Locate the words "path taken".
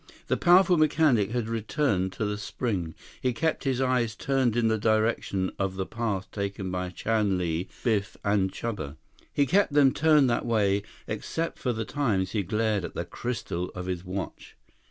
5.85-6.71